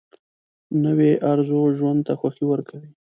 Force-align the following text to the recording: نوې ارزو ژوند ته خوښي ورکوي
نوې 0.83 1.11
ارزو 1.31 1.61
ژوند 1.77 1.99
ته 2.07 2.13
خوښي 2.19 2.43
ورکوي 2.47 2.89